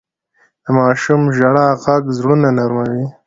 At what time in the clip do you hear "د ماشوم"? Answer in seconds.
0.63-1.21